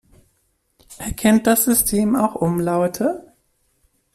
[0.97, 3.33] Erkennt das System auch Umlaute?